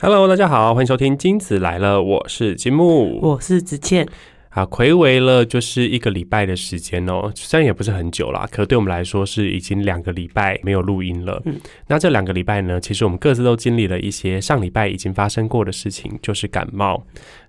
[0.00, 4.06] Hello，大家好，欢迎收听金子来了，我是金木，我是子倩。
[4.50, 11.42] 啊，回违了就是一个礼拜的时间哦，虽然也不是很久啦，可对我们来说是已经两个礼拜没有录音了。
[11.46, 11.56] 嗯，
[11.88, 17.04] 那这两个礼拜呢，其实我们各自都经历了一些上礼拜已经发生过的事情，就是感冒。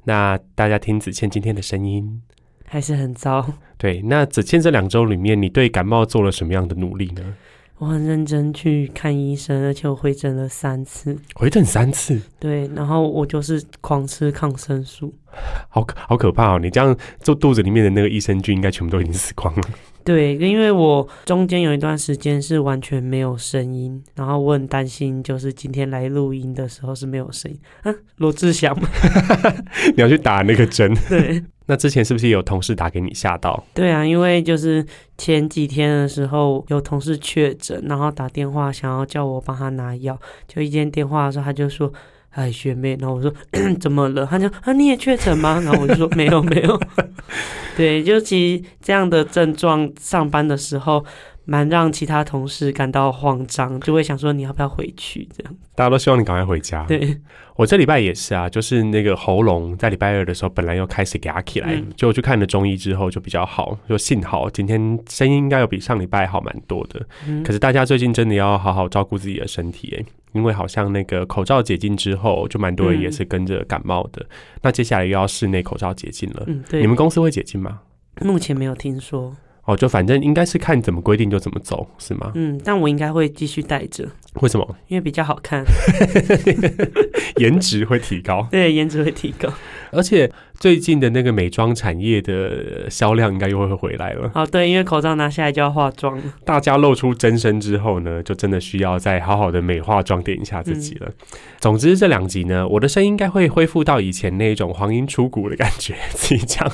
[0.06, 2.20] 那大家听子倩今天的声音
[2.66, 3.46] 还是很糟。
[3.78, 7.22] 对，那子倩这两周里面，你对感冒做了什么样的努力呢？
[7.80, 12.22] 我很认真去看医生，而且我回诊了三次，回诊三次。
[12.38, 15.14] 对，然后我就是狂吃抗生素，
[15.70, 16.60] 好可好可怕哦！
[16.60, 19.62] 你这样做肚子里面的那个益生菌应该全部都已经死光了。
[20.04, 27.96] 对，因为我中间有一段时间是完全没有声音，然后我很担心，就是今天来录音的时候是没有声音啊。
[28.18, 28.78] 罗志祥，
[29.96, 30.94] 你要去打那个针？
[31.08, 31.42] 对。
[31.70, 33.64] 那之前是不是有同事打给你吓到？
[33.76, 34.84] 对啊，因为就是
[35.20, 41.94] 前几天的时候有同事确诊，然后打电话想要叫我帮他拿药，就一接电话的时候他就说
[42.32, 43.32] ：“哎，学妹。”然后我说
[43.80, 46.82] ：“怎么了？”他就啊，你也确诊吗？”然后我就说：“没有，没有。”
[47.78, 51.06] 对，就其实这样的症状，上班的时候。
[51.50, 55.28] 蛮让其他同事感到慌张，就会想说你要不要回去？
[55.36, 56.86] 这样大家都希望你赶快回家。
[56.86, 57.20] 对
[57.56, 67.04] 我这礼拜也是啊，就是那个喉咙在礼拜二的时候本来又开始哑起来，就去看了中医之后就比较好，就幸好今天声音应该有比上礼拜好蛮多的。
[67.44, 74.24] 可是大家最近真的要好好照顾自己的身体哎，因为好像那个口罩解禁之后，就蛮多人也是跟着感冒的。
[74.62, 77.80] 那接下来又要室内口罩解禁了，嗯，对，你们公司会解禁吗？
[78.22, 79.36] 目前没有听说。
[79.70, 82.32] 哦，就反正应该是看怎么规定就怎么走，是吗？
[82.34, 84.10] 嗯，但我应该会继续带着。
[84.42, 84.76] 为什么？
[84.88, 85.64] 因为比较好看，
[87.38, 88.48] 颜值会提高。
[88.52, 89.52] 对，颜值会提高。
[89.92, 94.30] 而且最近的那个美妆产业的销量应该又会回来了。
[94.36, 96.24] 哦，对，因为口罩拿下来就要化妆了。
[96.46, 101.12] 大家露出真身之后呢，就真的需要再好好的美化妆点一下自己了。
[101.60, 106.72] 总之这两集呢，我的声音应该会恢复到以前那种黄莺出谷的感觉，自己讲。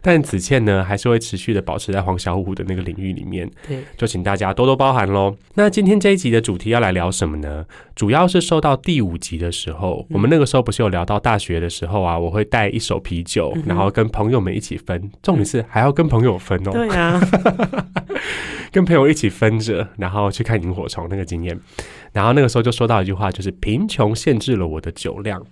[0.00, 3.50] 但子倩呢，还是会持续的保持在黄小虎的那个领域里面。
[3.68, 5.36] 对，就请大家多多包涵喽。
[5.54, 7.66] 那今天这一集的主题要来聊什么呢？
[7.94, 12.42] 主要是受到第五集的时候，我们那个时候不是有聊到大学的时候啊，我会。
[12.54, 15.10] 带一手啤酒，然后跟朋友们一起分。
[15.22, 16.70] 重点是还要跟朋友分哦。
[16.70, 17.20] 对啊，
[18.70, 21.58] 跟朋友一起分着，然后去看萤火虫那个经验。
[22.12, 25.44] 然后那个时候就说到一句话，就是贫穷限制了我的酒量。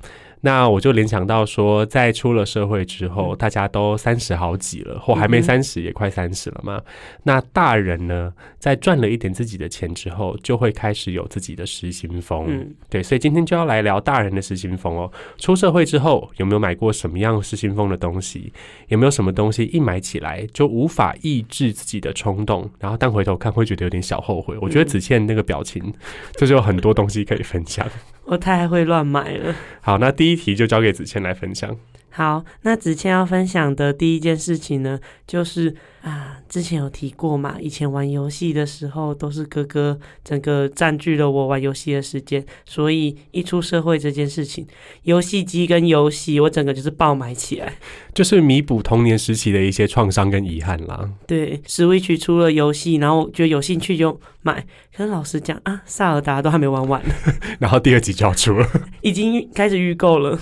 [0.44, 6.82] 那我就联想到说，在出了社会之后，大家都三十好几了，或还没三十也快三十了嘛。
[7.22, 12.47] 那大人呢，在赚了一点自己的钱之后，就会开始有自己的失心疯。
[12.48, 15.10] 嗯，对，所以今天就要来聊大人的失心疯哦。
[15.38, 18.53] 出社会之后，有没有买过什么样失心疯的东西？
[18.88, 22.69] 有没有什么东西一买起来就无法抑制自己的冲动？
[22.80, 24.56] 然后但回头看会觉得有点小后悔。
[24.60, 25.94] 我觉得子倩那个表情，
[26.36, 27.86] 就是有很多东西可以分享。
[28.27, 29.55] 我太会乱买了。
[29.81, 31.77] 好，那第一题就交给子谦来分享。
[32.10, 44.67] 好，那子谦要分享的第一件事情呢，就是啊，之前有提过嘛，以前玩游戏的时候都是哥哥整个占据了我玩游戏的时间，所以一出社会这件事情，
[45.05, 47.73] 游戏机跟游戏我整个就是爆买起来，
[48.13, 51.09] 就是弥补童年时期的一些创伤跟遗憾啦。
[51.25, 57.01] 对，Switch 出了游戏，然后觉得有兴趣就买，可是老实讲啊，萨尔达都还没玩完，
[57.61, 58.69] 然后第二集就要出了，
[59.03, 60.37] 已经开始预购了。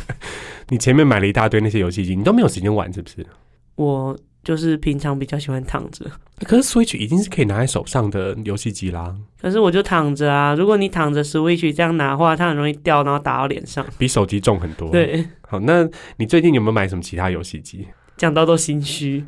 [0.70, 3.26] 你前面买了一大堆那些游戏机，你都没有时间玩，是不是？
[3.74, 6.04] 我就是平常比较喜欢躺着。
[6.44, 9.14] 可是 Switch 已经是可以拿在手上的游戏机啦。
[9.40, 10.54] 可是我就躺着啊！
[10.54, 14.90] 如果你躺着 Switch 这样拿的话，它很容易掉，然后打到脸上，比手机重很多。
[14.90, 15.86] 对，好，那
[16.16, 17.86] 你最近有没有买什么其他游戏机？
[18.16, 19.24] 讲到都心虚。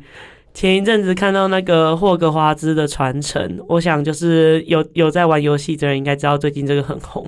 [0.53, 7.27] 前一阵子看到那个霍格华兹的传承，我想就是有有在玩游戏的人应该知道最近这个很红。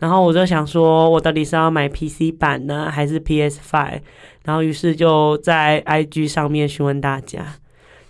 [0.00, 4.00] 然后我就想说，我到底是要买 PC 版呢，还是 PS Five？
[4.44, 7.56] 然后于是就在 IG 上面询问大家，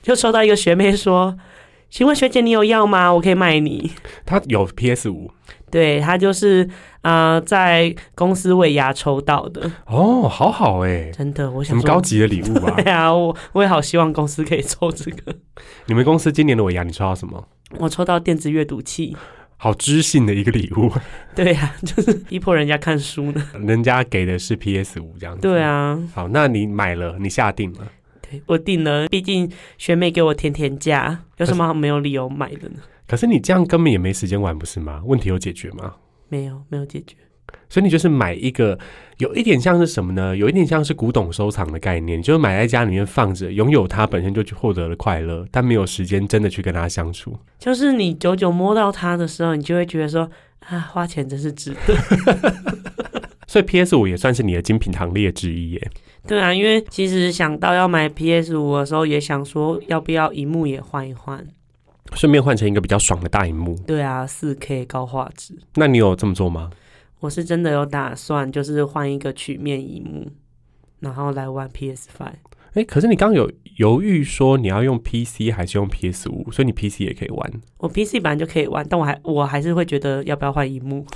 [0.01, 1.37] 就收到一个学妹说
[1.91, 3.13] ：“请问学姐你有要吗？
[3.13, 3.91] 我可以卖你。”
[4.25, 5.31] 他有 PS 五。
[5.73, 6.69] 对他就是
[7.01, 12.75] 啊，在公司尾牙抽到的哦，好好哎，真的，我想什么高级的礼物啊？
[12.81, 15.35] 对啊，我我也好希望公司可以抽这个。
[15.87, 17.49] 你们公司今年的尾牙，你抽到什么？
[17.79, 19.17] 我抽到电子阅读器，
[19.57, 20.93] 好知性的一个礼物。
[21.35, 23.43] 对呀， 就是逼迫人家看书呢。
[23.67, 25.41] 人家给的是 PS 五这样子。
[25.41, 27.81] 对啊，好，那你买了，你下定了？
[28.33, 29.07] 对，我定了。
[29.09, 32.77] 毕竟学妹给我甜甜价，有什么没有理由买的呢？
[33.07, 35.03] 可是你这样根本也没时间玩，不是吗？
[35.05, 35.95] 问题有解决吗？
[36.31, 37.15] 没有，没有解决。
[37.69, 38.79] 所以你就是买一个，
[39.19, 40.35] 有一点像是什么呢？
[40.35, 47.37] 有一点像是古董收藏的概念，就是买在家里面放着，拥有它本身就去获得了快乐，但没有时间真的去跟它相处。
[47.59, 50.31] 就是你久久摸到它的时候，你就会觉得说
[50.61, 51.95] 啊，花钱真是值得。
[53.53, 55.91] 所以 PS 五也算是你的精品行列之一耶。
[56.27, 61.47] 对啊，因为其实想到要买 PS 五的时候，也想说要不要荧幕也换一换。
[62.15, 63.79] 顺便换成一个比较爽的大荧幕。
[63.87, 65.55] 对啊，四 K 高画质。
[65.75, 66.71] 那你有这么做吗？
[67.21, 70.31] 我是真的有打算，就是换一个曲面荧幕，
[71.01, 72.37] 然后来玩 PS Five。
[72.73, 77.53] 哎，可是你刚刚有犹豫说你要用 PC 还是用 PS 五，所以你 PC 也可以玩。
[77.77, 81.05] 我 PC 本来就可以玩，但我还我还是会觉得要不要换荧幕。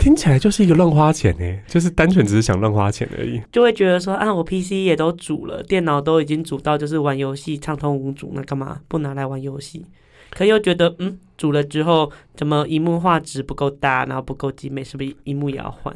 [0.00, 3.40] 听起来就是一个乱花钱呢，就是单纯只是想乱花钱而已。
[3.52, 9.84] 就会觉得说啊，我 PC 也都煮了，电脑都已经煮到就是玩游戏畅通无阻，那干嘛不拿来玩游戏？
[10.30, 15.94] 可又觉得嗯，煮了之后怎么荧幕画质不够大，然后不够精美，是不是荧幕也要换？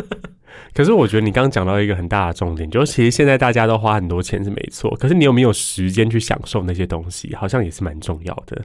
[0.74, 8.62] 可是我觉得你刚刚讲到一个很大的重点，就是其实现在大家都花很多钱是没错，可是你有没有时间去享受那些东西，好像也是蛮重要的。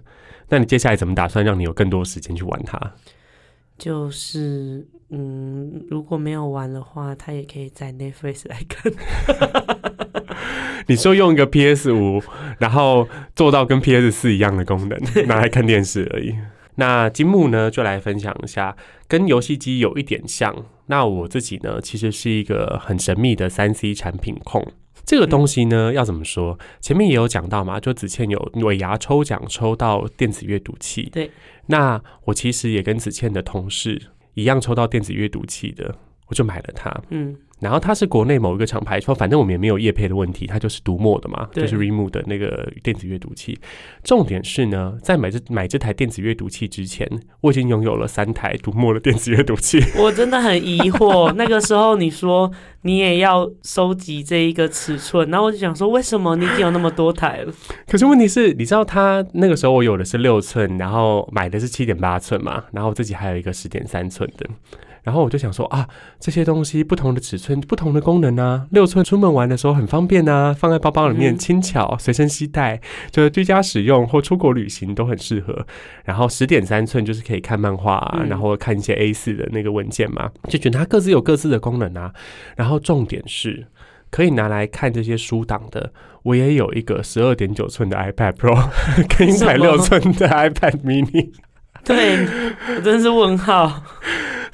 [0.50, 2.80] 那你接下来怎么打算让你有更多时间去玩它？
[3.78, 8.92] 就是嗯，如果没有玩的话，他也可以在 Netflix 来看。
[10.88, 12.22] 你说用一个 PS 五，
[12.60, 16.36] 然后做到跟 PS 四一样的功能，拿来看电视而已。
[16.76, 18.76] 那金木呢，就来分享一下，
[19.08, 20.66] 跟游戏机有一点像。
[20.86, 24.66] 那我自己呢，其实是一个很神秘的三 C 产品控。
[25.08, 26.60] 这个东西呢，要怎么说？
[26.82, 31.10] 前面也有讲到嘛，就子倩有尾牙抽奖抽到电子阅读器。
[31.12, 31.32] 对，
[31.68, 34.00] 那我其实也跟子倩的同事
[34.34, 35.96] 一样抽到电子阅读器的，
[36.28, 36.94] 我就买了它。
[37.10, 37.36] 嗯。
[37.60, 43.58] 然后它是国内某一个厂牌，说反正我们也没有业配的问题，它就是读墨的嘛，就是 Remove 的那个电子阅读器。
[44.04, 47.10] 重点是呢，在买这买这台电子阅读器之前，
[47.42, 49.84] 我已经拥有了三台读墨的电子阅读器。
[49.98, 52.52] 我真的很疑惑， 那个时候你说
[52.84, 57.54] 你也要收集这一个尺寸，然后我就想说，为什么你已经有那么多台了？
[57.88, 64.48] 可是问题是，你知道它那个时候我有的是六寸，然后买的是七点八寸嘛，然后自己还有一个十点三寸的。
[65.08, 65.88] 然后我就想说啊，
[66.20, 75.66] 这些东西不同的尺寸、不同的功能啊，六寸出门玩的时候很方便啊，放在包包里面轻巧，随身携带，就是居家使用或出国旅行都很适合。
[76.04, 82.12] 然后十点三寸就是可以看漫画，然后看一些 A 四的那个文件嘛，就觉得它各自有各自的功能啊。
[82.58, 83.66] 然后重点是
[84.12, 85.94] 可以拿来看这些书档的，
[86.24, 88.62] 我也有一个十二点九寸的 iPad Pro，
[89.18, 91.32] 跟一台六寸的 iPad Mini。
[91.86, 92.28] 对
[92.76, 93.82] 我真是问号。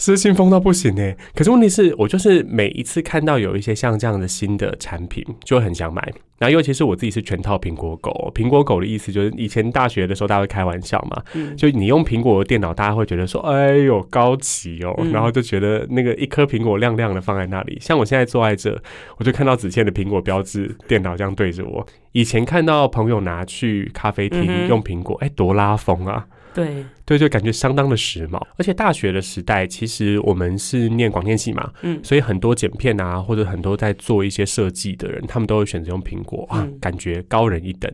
[0.04, 1.14] 失心疯到不行呢！
[1.34, 6.02] 可是问题是我就是每一次看到有一些像这样的新的产品，就很想买。
[6.38, 11.24] 然后尤其是我自己是全套苹果狗，苹果狗的意思就是以前大学的时候大家会开玩笑嘛，
[11.56, 17.78] 就你用苹果的电脑，大家会觉得说哎呦高级哦，然后就觉得那个一颗苹果亮亮的放在那里。
[17.80, 18.78] 像我现在坐在这，
[19.16, 21.88] 我就看到子倩的苹果标志电脑这样对着我。
[22.12, 26.28] 以前看到朋友拿去咖啡厅用苹果，哎，多拉风啊！
[26.54, 28.42] 对对，就感觉相当的时髦。
[28.58, 37.92] 而且大学的时代，其实我们是念广电系嘛，嗯，所以很多剪片啊，或者很多在做一些设计的人，他们都会选择用苹果啊，感觉高人一等。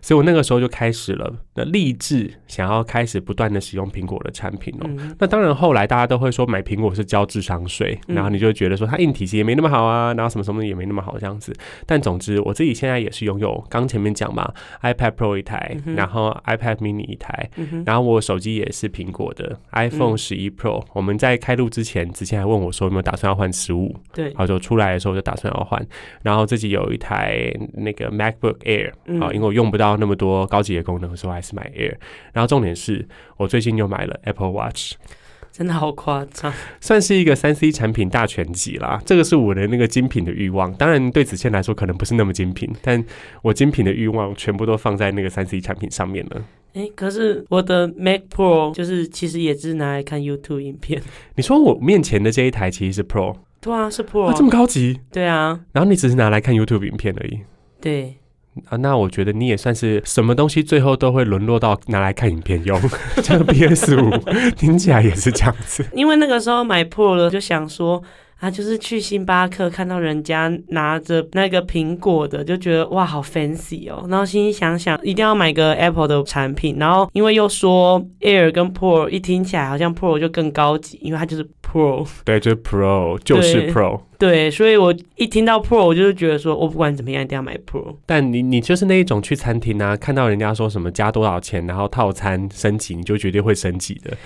[0.00, 4.88] 所以我那个时候就开始了，那立志想要开始不断的使用苹果的产品哦。
[5.18, 11.52] 那当然后来大家都会说买苹果是交智商税，然后你就觉得说它硬体其实也没那么好啊，然后什么什么也没那么好这样子。
[11.84, 14.52] 但总之我自己现在也是拥有，刚前面讲嘛
[14.82, 17.50] ，iPad Pro 一台，然后 iPad Mini 一台，
[17.84, 20.82] 然后我手机也是苹果的 iPhone 十一 Pro。
[20.94, 25.86] 我们在开录之前，之前还问我说有没有打算要换十五，对，然后就出来的时候就打算要换，
[26.22, 28.90] 然后自己有一台那个 MacBook Air
[29.20, 29.98] 啊，因为我用不到。
[29.98, 31.96] 那么多高级的功能所以我，还是买 Air。
[32.32, 33.04] 然后重点是
[33.36, 34.92] 我最近又买了 Apple Watch，
[35.58, 39.02] 真的好夸张，算是一个三 C 产品大全集啦。
[39.04, 40.72] 这个是我的那个精品的欲望。
[40.74, 43.04] 当然对子倩来说可能不是那么精品，但
[43.42, 46.44] 我精品的欲望全部都放在那个三 C 产品上面了。
[46.74, 51.02] 哎，可是我的 Mac Pro 就是其实也是拿来看 YouTube 影片。
[51.34, 55.00] 你说我面前的这一台其实是 Pro，对啊，是 Pro，这么高级？
[55.10, 55.58] 对啊。
[55.72, 57.40] 然后你只是拿来看 YouTube 影片而已。
[57.80, 58.18] 对。
[58.68, 62.80] 啊，那我觉得你也算是什么东西，最后都会沦落到拿来看影片用，
[63.22, 64.10] 这个 PS 五
[64.56, 65.84] 听起来也是这样子。
[65.94, 68.02] 因为那个时候买 Pro 了，就想说
[68.38, 74.06] 啊，就是去星巴克看到人家拿着那个苹果的，就觉得哇，好 fancy 哦。
[74.08, 76.76] 然后心里想想，一定要买个 Apple 的产品。
[76.78, 81.48] 然后因为又说 Air 跟 Pro 一听起来好像 Pro 就更高级，因为它就是。
[81.70, 84.00] Pro 对，就是 Pro，就是 Pro。
[84.18, 87.94] 对，所以我一听到 Pro，我就是觉得说，我不管怎么样，一定要买 Pro。
[88.06, 94.16] 但你你就是那一种去餐厅啊，看到人家说什么加多少钱，然后套餐升级，你就绝对会升级的。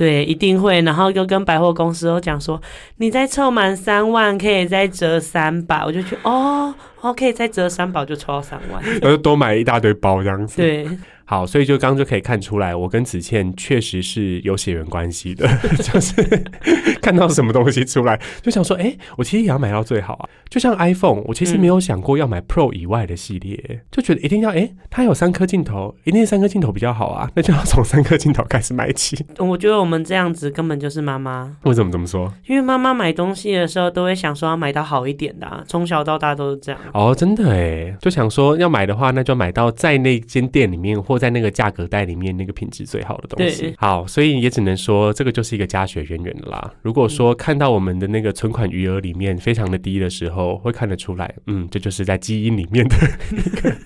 [0.00, 0.80] 对，一定会。
[0.80, 2.58] 然后又跟百货公司都讲说，
[2.96, 5.84] 你再凑满三万，可以再折三百。
[5.84, 10.56] 我就去哦哦可以再折三百就抽到三万， 我就多买一大堆包这样子。
[10.56, 10.88] 对。
[11.30, 15.46] 好，所以就刚刚就可以看出来，我跟子倩确实是有血缘关系的，
[15.78, 16.20] 就是
[17.00, 20.28] 看到什么东西出来，就想说，哎、我其实也要买到最好啊。
[20.48, 29.24] 就像 iPhone，我其实没有想过要买 Pro 以外的系列，就觉得一定要，哎、它有三颗镜头，一定是三颗镜头比较好啊，那就要从三颗镜头开始买起。
[29.38, 32.34] 我觉得我们这样子根本就是妈妈，为什么这么说？
[32.48, 36.80] 因为妈妈买东西的时候都会想说要买到好一点的、啊，从小到大都是这样。
[36.92, 43.74] 哦，真的哎，就想说要买的话，那就买到在那间店里面或在那个价格带里面那个品质最好的东西对。
[43.76, 46.74] 好，所以也只能说这个就是一个家学渊源的啦。
[46.82, 52.96] 如果说看到我们的那个存款余额里面非常的低的时候，会看得出来，嗯，这就是在基因里面的
[53.32, 53.76] 一 个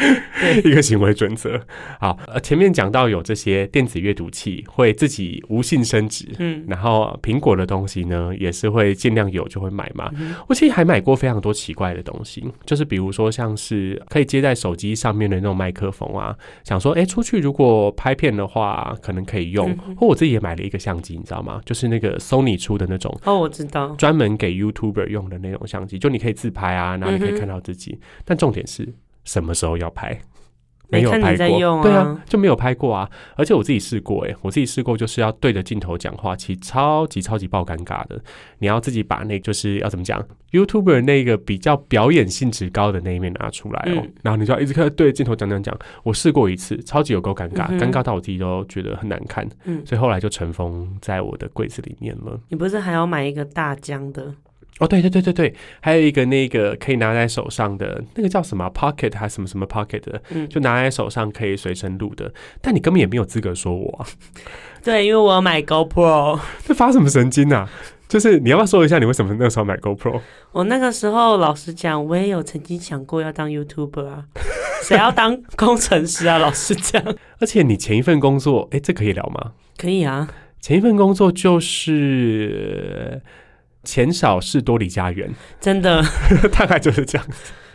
[0.64, 1.60] 一个行为准则。
[1.98, 10.10] 好，呃，前面讲到有这些电子阅读器会自己无性生殖，嗯，然后苹果的东西呢，也是会尽量有就会买嘛。
[10.48, 19.76] 我其实还买过非常多奇怪的东西，就是比如说像是可以接在手机上面的那种麦克风啊，想说哎出去如果拍片的话，可能可以用。
[19.96, 21.60] 或我自己也买了一个相机，你知道吗？
[21.64, 23.14] 就是那个 Sony 出的那种。
[23.24, 27.98] 哦，我知道，专门给 YouTuber 用的那种相机，就你可以自拍啊，然后你可以看到自己。
[28.24, 28.88] 但重点是
[29.24, 30.18] 什么时候要拍？
[30.92, 33.08] 没有拍过，对啊，就没有拍过啊。
[33.36, 38.20] 而且我自己试过、欸，我自己试过，就是要对着镜头讲话，其实超级超级爆尴尬的。
[38.58, 45.78] 你要自己把那就是要怎么讲，YouTuber 那个比较表演性质高的那一面拿出来哦、嗯然后你就要一直看对着镜头讲讲讲。
[46.02, 52.36] 我试过一次，超级有够尴尬，嗯尴尬到我自己都觉得很难看，嗯所以后来就尘封在我的柜子里面了。
[52.48, 54.34] 你不是还要买一个大疆的？
[54.80, 62.32] 哦，对对对对对，还有一个那个可以拿在手上的那个叫什么 Pocket 还是什么什么 Pocket 的，嗯就拿在手上可以随身录的。
[62.60, 64.06] 但你根本也没有资格说我啊，
[64.82, 66.40] 对，因为我要买 GoPro。
[66.64, 67.68] 这发什么神经啊？
[68.08, 70.20] 就是你要不要说一下你为什么那时候买 GoPro？
[70.50, 74.24] 我那个时候老实讲，我也有曾经想过要当 YouTuber 啊，
[74.82, 76.38] 谁要当 工程师啊？
[76.38, 77.00] 老实讲，
[77.38, 79.52] 而且你前一份工作，哎，这可以聊吗？
[79.76, 80.28] 可以啊。
[80.60, 83.22] 前一份工作就是
[83.90, 85.28] 钱少事多离家远，
[85.60, 86.00] 真的，
[86.56, 87.26] 大概就是这样。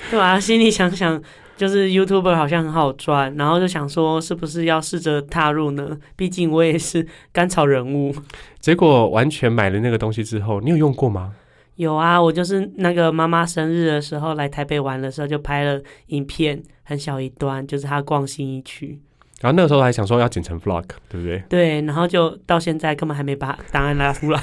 [0.10, 1.22] 对啊，心里想想，
[1.57, 5.98] 就是 YouTuber 好像很好赚，然后就想说，是不是要试着踏入呢？
[6.15, 8.15] 毕竟我也是甘草人物。
[8.62, 11.34] 结果完全买了那个东西之后，你有用过吗？
[11.75, 18.98] 有啊，我就是那个妈妈生日的时候来台北玩的时候，就拍了影片，很小一段，就是她逛新一区。
[19.42, 21.44] 然后那个时候还想说要剪成 vlog，对不对？
[21.50, 24.42] 对，然后就到现在根本还没把档案拉出来，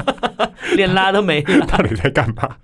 [0.76, 1.64] 连拉都没拉。
[1.66, 2.56] 到底在干嘛？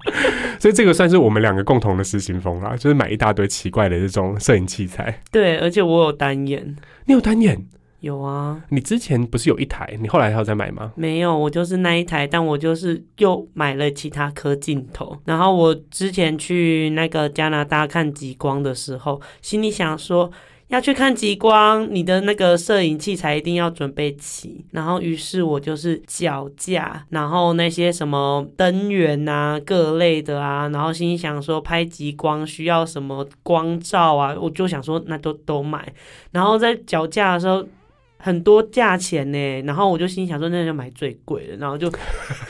[0.60, 5.22] 所以这个算是我们两个共同的失心疯啦，就是买一大堆奇怪的这种摄影器材。
[5.32, 7.66] 对，而且我有单眼，你有单眼？
[8.00, 9.96] 有啊，你之前不是有一台？
[9.98, 10.92] 你后来还有再买吗？
[10.94, 15.16] 没有，我就是那一台，但我就是又买了其他颗镜头。
[15.24, 20.30] 然后我之前去那个加拿大看极光的时候，心里想说。
[20.68, 24.64] 要去看极光，你的那个摄影器材一定要准备齐。
[24.72, 35.92] 然后，于是我就是脚架，然后那些什么灯源啊、各类的啊，然后心想说拍极光需要什么光照啊，我就想说那都都买。
[36.32, 37.64] 然后在脚架的时候，
[38.16, 41.92] 很多价钱呢，然后我就心想说，那就买最贵的，然后就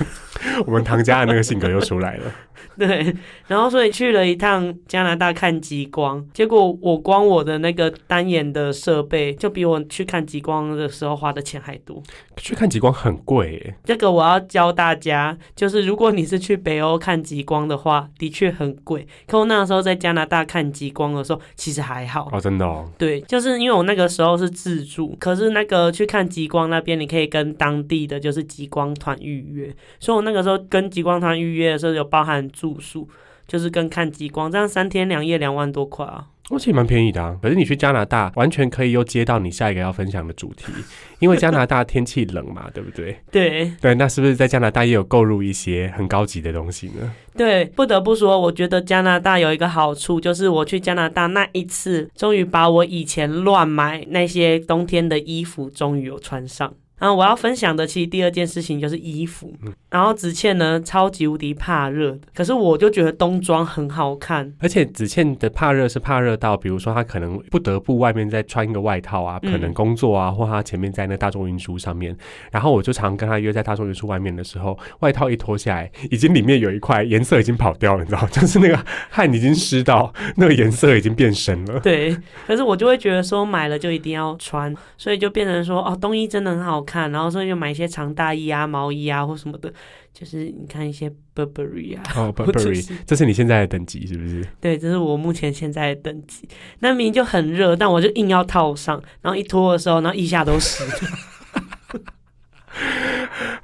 [0.65, 2.33] 我们唐家的那个性格又出来了。
[2.79, 3.15] 对，
[3.47, 12.03] 然后所以去了一趟加拿大看极光，结果我光我的那个单眼的设备，就比我去看极光的时候花的钱还多。
[12.37, 19.07] 去看极光很贵耶，这个我要教大家，就是如果你是去北欧看极光的话，的确很贵。
[19.27, 22.29] 可我那时候在加拿大看极光的时候，其实还好。
[22.33, 22.91] 哦，真的哦。
[22.99, 33.09] 对，就是因为我那个时候是自助，可是那个去看极光那边，你可以跟当地的就是极光团预约，所以我那个时候跟极光团预约的时候有包含住宿，
[33.47, 36.27] 就是跟看极光，这样三天两夜两万多块啊。
[36.51, 40.71] 我其实蛮便宜的啊，可是你去加拿大完全可以又接到你下一个要分享的主题，
[41.19, 43.19] 因为加拿大天气冷嘛，对不对？
[43.33, 47.11] 对对，那是不是在加拿大也有购入一些很高级的东西呢？
[47.35, 56.75] 对，不得不说，我觉得加拿大有一个好处，就是我去加拿大那一次，终于把我以前乱买那些冬天的衣服，终于有穿上。
[57.05, 59.53] 然后我要分享的，其实第二件事情就是衣服。
[59.91, 64.51] 然后子倩呢，超级无敌怕热的，可是我就觉得冬装很好看。
[64.59, 72.17] 而且子倩的怕热是怕热到，比如说她可能不得不外面再穿一个外套啊，嗯可能工作啊，或她前面在那大众运输上面，
[72.51, 81.79] 然后我就常跟她约在大众运输外面的时候，外套一脱下来，已经里面有一块颜色已经跑掉了，你知道吗， 就是那个汗已经湿到那个颜色已经变深了。
[81.81, 86.94] 对，可是我就会觉得说买了就一定要穿，所以就变成说哦，冬衣真的很好看。
[86.95, 89.73] 看，然后所以就买一些长大衣啊、毛衣啊或什么的，
[90.13, 94.47] 就是你看一些 Burberry 啊，哦，Burberry，是这是你现在的等级是不是？
[94.61, 96.49] 对，这是我目前现在的等级。
[96.79, 100.93] 那明明就很热，但我就硬要套上，然后一脱的时候，然后腋下都湿了。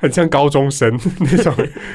[0.02, 1.54] 很像高中生 那种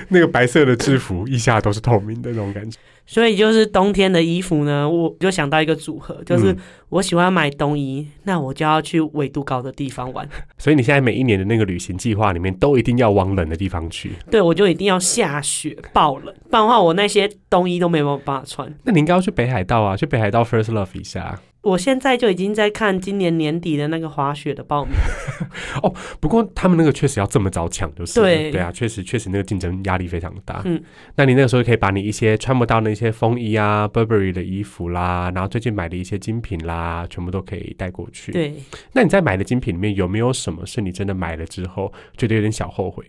[0.09, 2.77] 那个白色的制服， 一下都是透明的那种感觉。
[3.07, 6.57] 所以就是冬天的衣服呢，我就想到一个组合，就是嗯
[6.89, 14.13] 我喜欢买冬衣，那我就要去纬度高的地方玩，所以你现在每一年的那个旅行计划里面，都一定要往冷的地方去。
[14.31, 18.73] 对我就一定要下雪爆冷，不然的话我那些冬衣都没有办法穿。
[18.83, 21.39] 那你应该要去北海道啊，去北海道 First Love 一下。
[21.65, 24.93] 我现在就已经在看今年年底的那个滑雪的报名
[25.81, 30.61] 哦，不过他们那个确实要这么早抢，就是了对对啊，确实确实那个竞争压力非常大。
[30.65, 30.79] 嗯，
[31.15, 38.53] 那你那个时候可以把你一些穿不到那些风衣啊、Burberry 的衣服啦，然后最近买的一些精品啦，全部都可以带过去。，对，
[38.93, 43.03] 那你在买的精品里面有没有什么是你真的买了之后觉得有点小后悔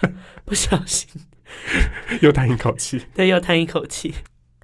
[0.00, 0.08] 的？
[0.46, 1.08] 不小心，
[2.22, 3.02] 又叹一口气。
[3.14, 4.14] 对，又叹一口气。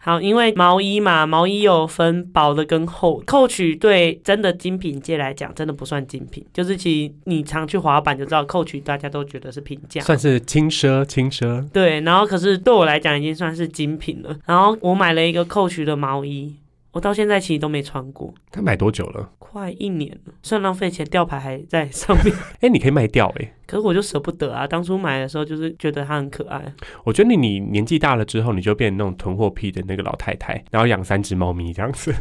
[0.04, 3.24] 好，因为毛衣嘛，毛衣有分薄的跟厚的。
[3.24, 10.00] 扣取对真的精品界来讲，真的不算精品，就是其实你常去滑板就知道，扣取大家都觉得是平价。
[10.00, 11.64] 算是轻奢，轻奢。
[11.70, 14.36] 对，然后可是对我来讲已经算是精品了。
[14.44, 16.52] 然后我买了一个扣取的毛衣，
[16.92, 19.30] 我到现在其实都没穿过，它买多久了？
[19.38, 22.34] 快一年了，算浪费钱，吊牌还在上面。
[22.60, 26.72] 哎、你可以卖掉哎、可是我就舍不得啊，当初买的时候就是觉得它很可爱。
[27.04, 32.14] 我觉得你你年纪大了之后，你就变成那种囤货癖的那个老太太，然后养三只猫咪这样子。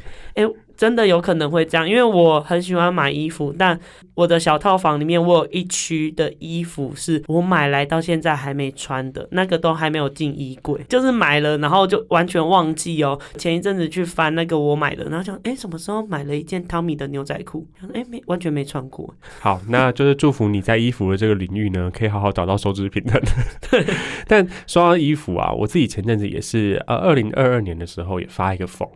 [0.81, 3.79] 真的有可能会这样，因为我很喜欢买衣服，但
[4.15, 13.19] 我的小套房里面我有一区的衣服是我买来到现在还没穿的，那个都还没有进衣柜，就是买了然后就完全忘记哦。
[13.37, 17.67] 前一阵子去翻那个我买的，然后想，哎，什么时候买了一件汤米的牛仔裤？
[17.93, 19.13] 哎，没完全没穿过。
[19.39, 23.21] 好，那就是祝福你在衣服的这个领域呢，可以好好找到收支平衡。
[24.25, 28.89] 但说到衣服啊，我自己前阵子也是，呃，二零二二年的时候也发一个疯。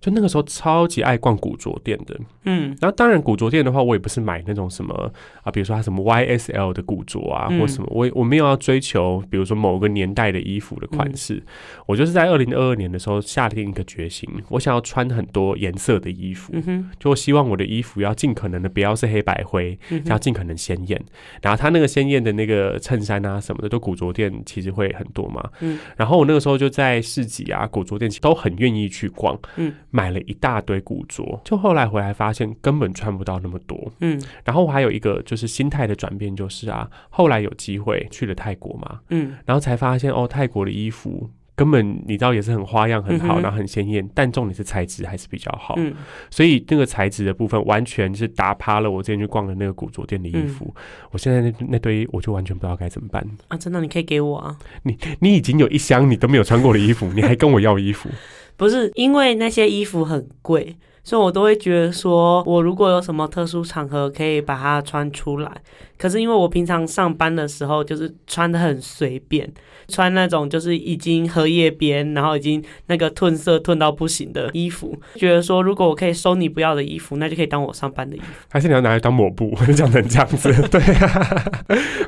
[0.00, 2.76] 就那个时候超级爱逛古着店的，嗯。
[2.80, 7.60] 然后当然古着店的话，我也不是买那种什么啊，比如说它什么 YSL 的古着啊，嗯。
[7.60, 11.42] 或什么，我我没有要追求，比如说某个年代的衣服的款式，
[11.86, 20.98] 我就是在二零二二年的时候下定一个决心，我想要穿很多颜色的衣服，嗯，就我希望我的衣服要尽可能的不要是黑白灰，嗯，要尽可能鲜艳。
[21.42, 25.46] 然后它那个鲜艳的那个衬衫啊什么的，都古着店其实会很多嘛。
[25.60, 25.78] 嗯。
[25.96, 31.40] 然后我那个时候就在市集啊、古着店都很愿意去逛，嗯买了一大堆古着。
[31.44, 33.92] 就后来回来发现根本穿不到那么多。
[34.00, 41.30] 嗯然后我还有一个就是心态的转变，就是啊，后来有机会去了泰国嘛，嗯然后才发现哦，泰国的衣服。
[41.56, 45.74] 根本你知道也是很花样很好，嗯然后很鲜艳，但重点是材质还是比较好。
[45.76, 45.92] 嗯
[46.30, 50.74] 所以那个材质的部分完全是打趴了我之前去逛的那个古着店的衣服。
[51.10, 53.22] 我现在那那堆我就完全不知道该怎么办。
[53.48, 54.56] 啊，真的你可以给我啊。
[54.84, 58.08] 你你已经有一箱你都没有穿过的衣服，你还跟我要衣服？
[58.60, 65.50] 不是因为那些衣服很贵，所以我都会觉得说，我如果有什么特殊场合可以把它穿出来。
[65.96, 69.50] 可是因为我平常上班的时候就是穿的很随便，
[69.90, 78.26] 穿那种就是已经荷叶边，然后已经那个褪色褪到不行的衣服，觉得说如果我可以收你不要的衣服，那就可以当我上班的衣服。
[78.48, 79.50] 还是你要拿来当抹布？
[79.76, 80.52] 讲成这样子？
[80.68, 81.44] 对啊。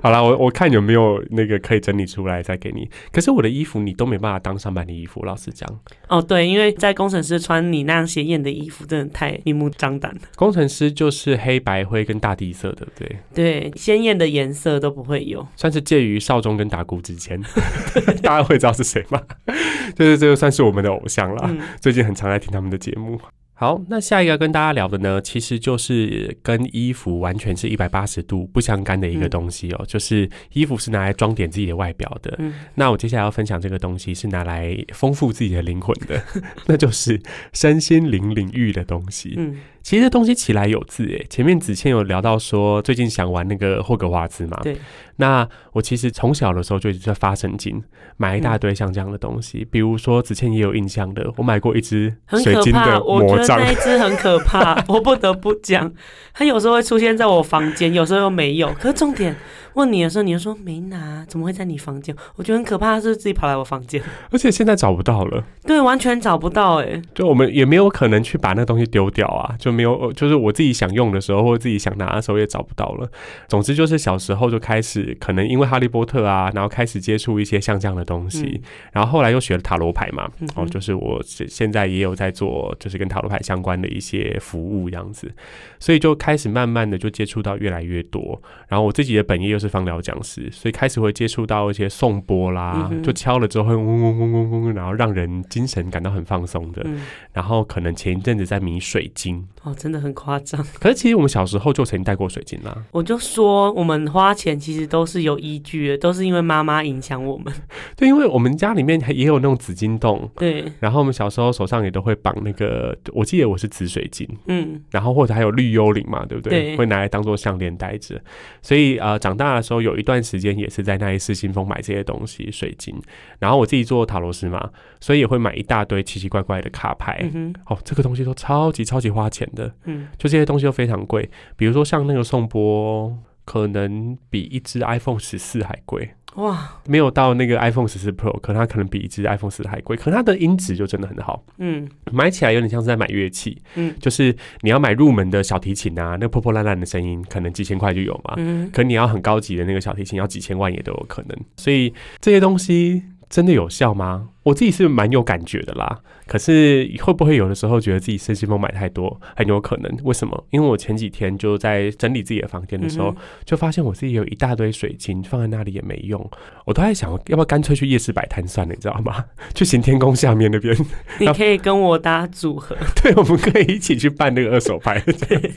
[0.01, 2.89] 好啦，我我看有没有那个可以整理出来再给你。
[3.11, 5.69] 可是我的衣服你都没办法当上班的衣服，老实讲。
[6.09, 10.21] 哦，对，因为在工程师穿你那样鲜艳的衣服，真的太明目张胆了。
[10.37, 13.17] 工程师就是黑白灰跟大地色，对不对？
[13.35, 15.47] 对，鲜艳的颜色都不会有。
[15.57, 17.41] 算是介于少中跟打鼓之间，
[18.23, 19.21] 大家会知道是谁吗？
[19.97, 21.47] 就是这个算是我们的偶像了。
[21.51, 23.21] 嗯最近很常在听他们的节目。
[23.55, 32.35] 好，那下一个跟大家聊的呢，其实就是跟衣服完全是一百八十度不相干的一个嗯东西哦，就是衣服是拿来装点自己的外表的。
[32.39, 36.21] 嗯那我接下来要分享这个东西是拿来丰富自己的灵魂的，
[36.67, 37.21] 那就是
[37.53, 39.35] 身心灵领域的东西。
[39.37, 44.77] 嗯其实这东西起来有字诶，前面子倩有聊到说最近想玩那个霍格华兹嘛，对。
[45.23, 47.83] 那我其实从小的时候就一直在发神经，
[48.17, 55.93] 买一大堆像这样的东西，比如说子倩也有印象的，我买过一只很水晶的魔杖我觉得那，一只很可怕， 我不得不讲，
[56.35, 58.73] 它有时候会出现在我房间，有时候又没有。
[58.75, 59.35] 可是重点，
[59.75, 62.15] 问你的时候，你就说没拿，怎么会在你房间？
[62.37, 73.11] 我觉得很可怕，是自己跑来我房间， 而且现在找不到了，对，完全找不到哎、就我们也没有可能去把那个东西丢掉啊，就没有，就是我自己想用的时候或者自己想拿的时候也找不到了。
[73.49, 78.63] 总之就是小时候就开始，可能因为哈利波特啊，然后开始接触一些像这样的东西，嗯。
[78.93, 85.33] 然后后来又学了塔罗牌嘛，嗯哦，就是我现现在也有在做，就是跟塔罗牌相关的一些服务这样子，
[85.79, 88.41] 所以就开始慢慢的就接触到越来越多。
[88.69, 96.83] 然后我自己的本业又是放疗讲师，所以开始会接触到一些颂钵啦，嗯就敲了之后会嗡嗡嗡嗡嗡，然后让人精神感到很放松的。
[96.85, 97.01] 嗯，
[97.33, 100.63] 然后可能前一阵子在迷水晶，哦，真的很夸张。
[100.81, 102.77] 可是其实我们小时候就曾经戴过水晶啦。
[102.91, 107.53] 我就说我们花钱其实都是有依据的，都是因为妈妈影响我们。
[107.97, 110.29] 对，因为我们家里面也有那种紫金洞。
[110.37, 116.63] 对，然后我们小时候手上也都会绑那个，我记得我是紫水晶，嗯然后或者还有绿幽灵嘛，对不对？
[116.63, 118.21] 对会拿来当做项链戴着。
[118.63, 122.95] 所以呃，长大的时候有一段时间也是在那一次新风买这些东西，水晶。
[123.39, 124.71] 然后我自己做塔罗师嘛，
[125.01, 127.29] 所以也会买一大堆奇奇怪怪的卡牌。
[127.33, 131.29] 嗯，哦，这个东西都超级超级花钱的，嗯就这些东西都非常贵。
[131.57, 136.11] 比如说像那个颂钵，可能比一只 iPhone 十四还贵。
[136.37, 148.33] 哇，没有到那个 iPhone 十四 Pro，可它可能比一只 iPhone 十还贵，可它的音质就真的很好，嗯买起来有点像是在买乐器，嗯就是你要买入门的小提琴啊，那破破烂烂的声音，可能几千块就有嘛。
[148.39, 151.39] 嗯，可你要很高级的那个小提琴，要几千万也都有可能。
[151.59, 154.31] 所以这些东西真的有效吗？
[154.45, 156.01] 我自己是蛮有感觉的啦。
[156.33, 159.99] 可是会不会有的时候觉得自己身心风买太多，很有可能。
[160.03, 160.47] 为什么？
[160.49, 166.31] 因为我前几天就在整理自己的房间的时候，嗯就发现我自己有一大堆水晶放在那里也没用，
[166.65, 169.23] 我都在想要不要干脆去夜市摆摊算了，你知道吗？
[169.55, 170.75] 去行天宫下面那边，
[171.21, 172.75] 你可以跟我搭组合。
[173.03, 175.53] 对，我们可以一起去办那个二手拍，对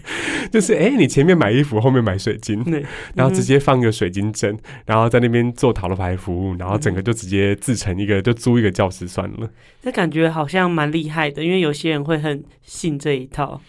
[0.51, 2.83] 就是哎、诶你前面买衣服，后面买水晶，对，
[3.13, 9.49] 然后直接放个水晶针，然后在那边做塔罗牌服务，然后整个就直接自成一个，就租一个教室算了。
[9.81, 13.61] 这感觉好像蛮厉害的，因为有些人会很信这一套。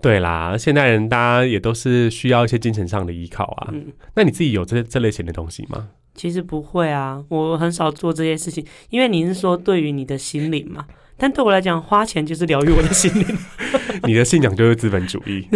[0.00, 3.70] 对啦，现代人大家也都是需要一些精神上的依靠啊。
[3.72, 5.88] 嗯，那你自己有这这类型的东西吗？
[6.14, 10.86] 其实不会啊，我很少做这些事情，因为你是说对于你的心灵嘛。
[11.18, 13.26] 但对我来讲，花钱就是疗愈我的心灵。
[14.04, 15.46] 你的信仰就是资本主义，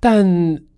[0.00, 0.24] 但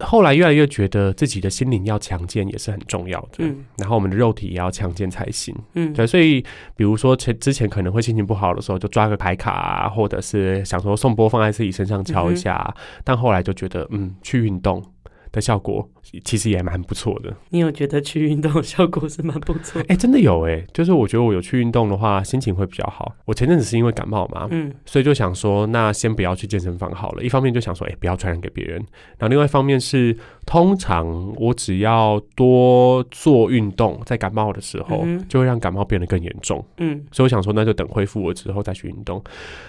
[0.01, 3.38] 后来越来越觉得自己的心灵要强健也是很重要的。
[3.40, 5.55] 嗯然后我们的肉体也要强健才行。
[5.75, 6.40] 嗯，对，所以
[6.75, 14.83] 比如说前之前可能会心情不好的时候，就抓个牌卡、啊，或者是想说送波放在自己身上敲一下啊、但后来就觉得，嗯，去运动
[15.31, 15.87] 的效果
[16.25, 17.35] 其实也蛮不错的。
[17.51, 19.87] 你有觉得去运动的效果是蛮不错的？
[19.93, 23.15] 哎、真的有哎、就是我觉得我有去运动的话，心情会比较好。
[23.25, 27.23] 我前阵子是因为感冒嘛，嗯所以就想说，那先不要去健身房好了。
[27.23, 28.79] 一方面就想说，哎、不要传染给别人；
[29.19, 36.65] 然后另外一方面是，通常我只要多做运动，在感冒的时候，嗯就会让感冒变得更严重。
[36.79, 39.23] 嗯，所以我想说，那就等恢复了之后再去运动。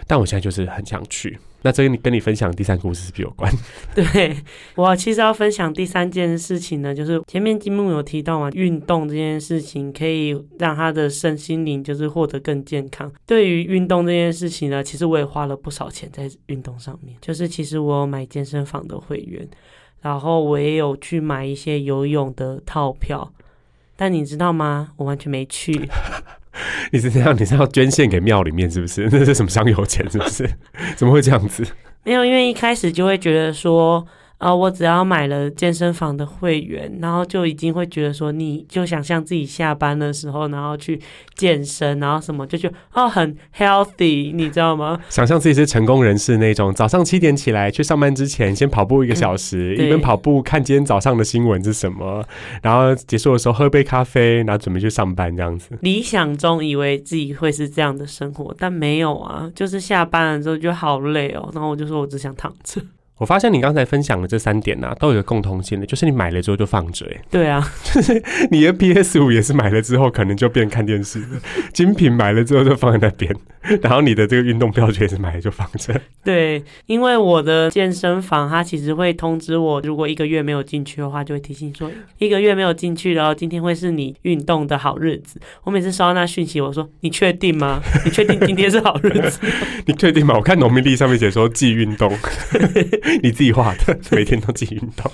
[0.08, 1.38] 但我现在就是很想去。
[1.66, 3.50] 那这跟你跟你分享第三个故事是不是有关？
[3.96, 4.36] 对
[4.76, 13.12] 我其实要分享第三件事情呢，就是前面金木有提到嘛，运动这件事情可以让他的身心灵就是获得更健康。
[13.26, 19.48] 对于运动这件事情呢，其实我也花了不少钱在运动上面，就是其实我有买健身房的会员，
[20.02, 23.32] 然后我也有去买一些游泳的套票。
[23.96, 24.90] 但你知道吗？
[24.98, 25.72] 我完全没去，
[26.92, 27.34] 你是这样？
[27.40, 29.08] 你是要捐献给庙里面是不是？
[29.14, 30.50] 那是什么香油钱是不是？
[30.98, 31.64] 怎么会这样子？
[32.04, 34.06] 没有，因为一开始就会觉得说，
[34.44, 41.00] 啊、我只要买了健身房的会员，然后就已经会觉得说，你就想象自己下班的时候，然后去
[41.34, 45.00] 健身，然后什么，就觉得哦很 healthy，你知道吗？
[45.08, 52.22] 想象自己是成功人士那种，早上七点起来去上班之前，先跑步一个小时，嗯一边跑步看今天早上的新闻是什么，
[52.62, 55.70] 然后结束的时候喝杯咖啡，然后准备去上班这样子。
[55.82, 62.82] 理想中以为自己会是这样的生活，但没有啊，就是下班了之后就好累哦，然后我就说我只想躺着。
[63.18, 68.22] 我发现你刚才分享的这三点啊、都有一个共同性的，就是你买了之后就放着、欸，对啊，就 是
[68.52, 71.40] 你的 PS 五也是买了之后可能就变看电视了，
[71.72, 73.34] 精品买了之后就放在那边，
[73.82, 76.00] 然后你的这个运动票券也是买了就放着。
[76.24, 85.40] 对，因为我的健身房它其实会通知我，如果一个月没有进去的话，就会提醒说一个月没有进去，然后今天会是你运动的好日子。
[85.64, 87.82] 我每次收到那讯息，我说你确定吗？
[88.04, 89.40] 你确定今天是好日子？
[89.88, 90.36] 你确定吗？
[90.36, 92.12] 我看农民历上面写说忌运动，
[93.22, 95.12] 你自己画的，每天都记运动。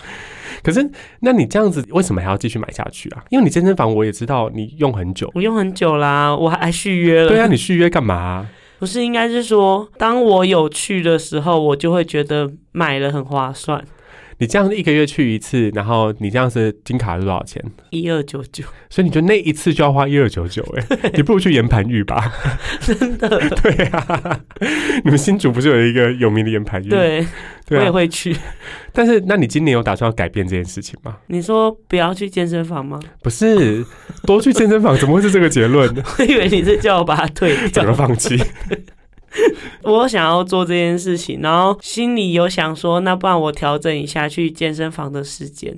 [0.63, 0.89] 可是，
[1.21, 3.23] 那你这样子为什么还要继续买下去啊？
[3.29, 7.29] 因为你健身房我也知道你用很久，我用很久啦，我还续约了。
[7.29, 13.83] 对啊，你续约干嘛啊、不是应该是说，当我有去的时候，我就会觉得买了很划算。
[14.39, 17.61] 你这样一个月去一次，然后你这样子金卡是多少钱？
[17.89, 22.33] 一二九九，所以你就那一次就要花一二九九，哎，你不如去岩盘浴吧。
[22.79, 23.27] 真的，
[23.61, 24.39] 对啊，
[25.03, 26.87] 你们新竹不是有一个有名的岩盘浴？
[26.89, 27.25] 对，我
[27.65, 27.83] 对啊。
[27.83, 28.35] 也会去。
[28.93, 31.17] 但是，那你今年有打算要改变这件事情吗？
[31.27, 32.97] 你说不要去健身房吗？
[33.21, 33.85] 不是，
[34.23, 35.93] 多去健身房，怎么会是这个结论？
[36.17, 38.07] 我以为你是叫我把它退整个掉。
[38.07, 38.41] 放弃。
[39.83, 45.77] 我想要做这件事情，然后心里有想说，那不然我调整一下去健身房的时间，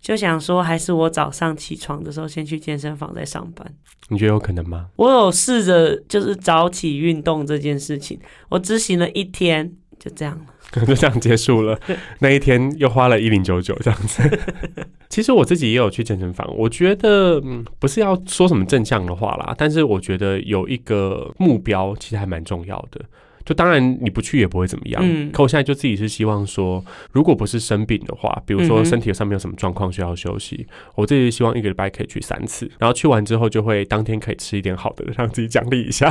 [0.00, 3.66] 就想说还是我早上起床的时候先去健身房再上班。
[4.08, 4.88] 你觉得有可能吗？
[4.96, 10.51] 我有试着就是早起运动这件事情，我执行了一天，就这样了。
[10.86, 11.78] 就这样结束了。
[12.20, 14.22] 那一天又花了一零九九这样子。
[15.08, 23.00] 其实我自己也有去健身房，我觉得嗯，不是要说什么正向的话啦，但是我觉得有一个目标其实还蛮重要的。
[23.44, 36.10] 就当然你不去也不会怎么样，嗯可我现在就自己是希望说，如果不是生病的话，比如说身体上面有什么状况需要休息，我自己希望一个礼拜可以去三次，然后去完之后就会当天可以吃一点好的，让自己奖励一下，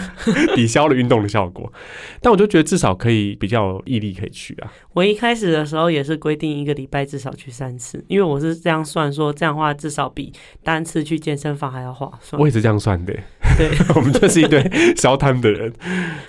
[0.54, 1.72] 抵消了运动的效果。
[2.20, 4.72] 但我就觉得至少可以比较有毅力可以去啊。
[4.92, 10.32] 我一开始的时候也是规定一个礼拜至少去三次，因为我是这样算说，这样的话至少比
[10.64, 12.46] 单次去健身房还要划算我。
[12.46, 13.12] 也是这样算的，
[13.58, 14.62] 对 我们就是一堆
[14.96, 15.72] 消摊的人。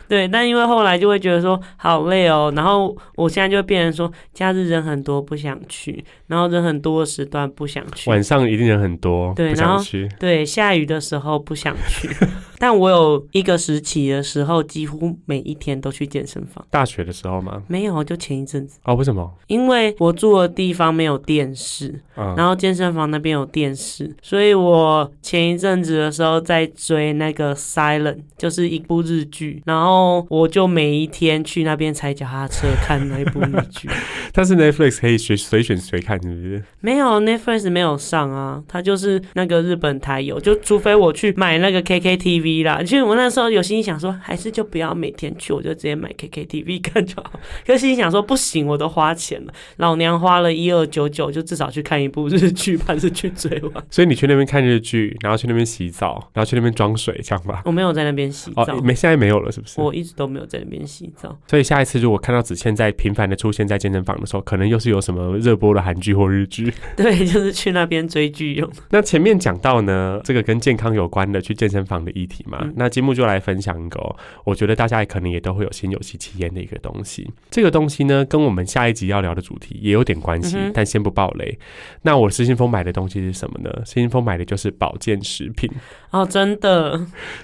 [0.07, 9.83] 对，但因为后来就会觉得说好累哦，然后我现在就变成说假日人很多不想去，然后人很多的时段不想去，晚上一定人很多，对然后。
[10.19, 12.09] 对，下雨的时候不想去，
[12.57, 16.65] 但我有一个时期的时候，几乎每一天都去健身房。
[16.69, 17.61] 大学的时候吗？
[17.67, 19.31] 没有，就前一阵子，哦，为什么？
[19.47, 33.89] 因为我住的地方没有电视，嗯，然后健身房那边有电视，所以我前一阵子的时候在追那个《Silent》，就是一部日剧，然后我就每一天去那边踩脚踏车看那一部日剧。
[34.33, 36.63] 但是 Netflix 可以随随选随看，是不是？
[36.79, 42.81] 没有 Netflix 没有上啊，它就是那个日本台有，就除非我去买那个 KKTV 啦。
[42.83, 47.31] 其实我那时候有心想说，还是就不要每天去，我就直接买 KKTV 看就好。
[47.65, 53.83] 可是心想说，不行，我都花钱了，老娘花了一二九九，就至少去看一部日剧，还是去追完。
[53.89, 57.61] 所以你去那边看日剧，然后去那边洗澡，然后去那边装水，这样吧？
[57.65, 59.79] 我没有在那边洗澡，哦，没，现在没有了，是不是？
[59.81, 61.37] 我一直都没有在那边洗澡。
[61.47, 66.73] 所以下一次如果看到子倩在频繁的出现在健身房的时候，可能又是有什么热播的韩剧或日剧。
[66.95, 68.69] 对，就是去那边追剧用。
[68.89, 77.29] 那前面讲到呢，这个跟健康有关的去健身房的议题嘛，嗯那节目就来分享一个、哦，我觉得大家也可能也都会有心有戚戚焉的一个东西。
[77.49, 81.57] 这个东西呢，跟我们下一集要聊的主题也有点关系，嗯但先不爆雷。
[82.01, 83.71] 那我失心疯买的东西是什么呢？
[83.85, 85.69] 失心疯买的就是保健食品。
[86.11, 86.99] 哦，真的，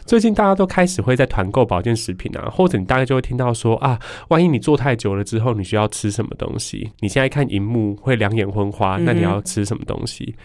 [0.06, 6.91] 最近大家都开始会在团购保健食品啊，或者你大概就会听到说啊，万一你坐太久了之后，你需要吃什么东西？
[6.99, 10.36] 你现在看荧幕会两眼昏花，那你要吃什么东西？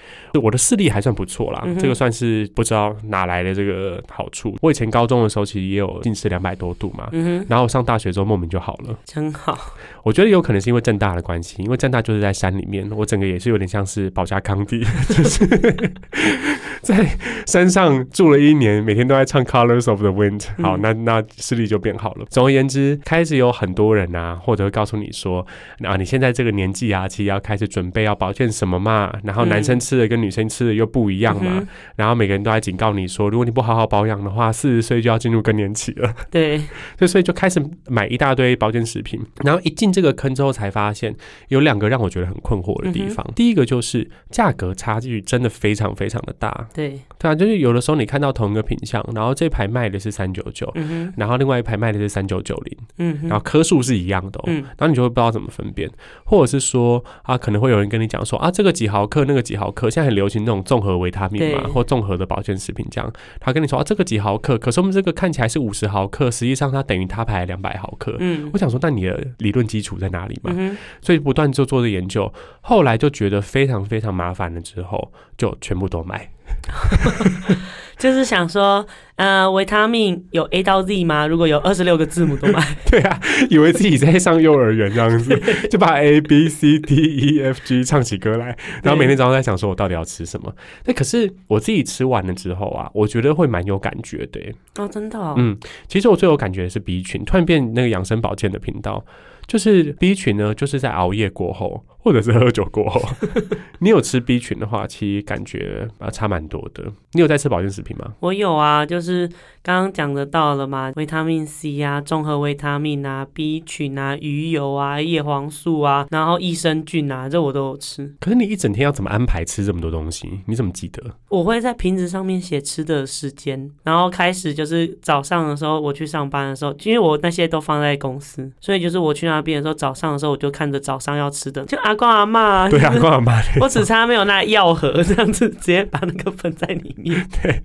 [0.43, 4.38] 我的视力还算不错啦，嗯这个算是不知道哪来的这个好处。
[4.61, 7.09] 我以前高中的时候其实也有近视两百多度嘛。
[7.13, 9.59] 嗯哼，然后上大学之后莫名就好了，真好。
[10.05, 15.47] 我觉得有可能是因为正大的关系，因为正大就是在山里面，我整个也是有点像是保加康帝， 就是
[16.83, 17.07] 在
[17.47, 20.47] 山上住了一年，每天都在唱 Colors of the Wind。
[20.63, 22.25] 好，嗯那那视力就变好了。
[22.31, 25.45] 总而言之，开始有很多人啊，或者会告诉你说，
[25.83, 36.15] 啊，你现在这个年纪啊，其实要开始准备要保健什么嘛，然后男生吃的跟女生吃的又不一样嘛，嗯然后每个人都在警告你说，如果你不好好保养的话，四十岁就要进入更年期了。
[36.31, 36.59] 对，
[36.99, 41.15] 所以所以就开始买一大堆保健食品，然后一进这个坑之后，才发现
[41.49, 43.27] 有两个让我觉得很困惑的地方。
[43.35, 50.73] 第一个就是价格差距真的非常非常的大，对，对啊，就是有的时候你看到同一个品相，然后这排卖的是三九九，
[51.17, 54.65] 然后另外一排卖的是三九九零，嗯，然后颗数是一样的哦，嗯。
[54.77, 55.91] 然后你就会不知道怎么分辨，
[56.25, 68.17] 或者是说啊，可能会有人跟你讲说啊，这个几毫克，那个几毫克，现在很流行那种综合维他命嘛，或综合的保健食品这样，他跟你说啊，这个几毫克，可是我们这个看起来是五十毫克，实际上它等于它排两百毫克。
[68.19, 70.53] 嗯我想说，那你的理论基础在哪里嘛？
[70.57, 76.31] 嗯，所以不断就做的研究，后来就觉得非常非常麻烦了，之后就全部都买。
[77.99, 81.27] 就是想说，呃，维他命有 A 到 Z 吗？
[81.27, 85.37] 如果有二十六个字母都买， 对啊，以为自己在上幼儿园这样子，
[85.69, 90.55] 就把 A B C D E F G 唱起歌来，然后每天早上在想说我到底要吃什么。
[90.85, 94.55] 那可是我自己吃完了之后啊，我觉得会蛮有感觉的耶。
[94.77, 95.59] 哦，真的、哦，嗯，
[95.89, 99.05] 其实我最有感觉的是 B 群，突然变那个养生保健的频道。
[99.49, 103.01] 就是 B 群呢，就是在熬夜过后，或者是喝酒过后。
[103.81, 106.85] 你有吃 B 群的话，其实感觉啊差蛮多的。
[107.13, 108.13] 你有在吃保健食品吗？
[108.21, 109.29] 我有啊，就是
[109.63, 118.13] 刚刚讲的到了嘛，维他命 C 啊，综合维他命啊，B 群啊，鱼油啊，叶黄素啊，然后益生菌啊，这我都有吃。
[118.21, 120.29] 可是你一整天要怎么安排吃这么多东西？
[120.47, 121.03] 你怎么记得？
[121.29, 137.27] 我会在瓶子上面写吃的时间，然后开始就是早上的时候我去上班的时候，因为我那些都放在公司，所以就是我去那边的时候，早上的时候我就看着早上要吃的，就阿公阿妈啊，对啊，就是光阿妈 我只差没有那药盒这样子，直接把那个分在里面。
[137.43, 137.63] 对。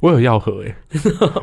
[0.00, 0.74] 我有药盒哎、